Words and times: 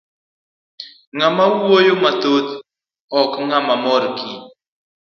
Ng'ama 1.15 1.43
wuoyo 1.59 1.93
mathoth 2.03 2.49
ok 3.21 3.31
nang' 3.49 3.71
mor 3.83 4.03
kich. 4.17 4.41